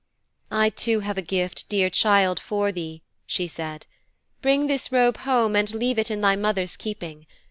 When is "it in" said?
5.99-6.21